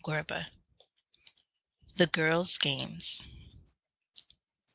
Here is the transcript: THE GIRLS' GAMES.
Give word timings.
THE 1.95 2.07
GIRLS' 2.07 2.57
GAMES. 2.57 3.21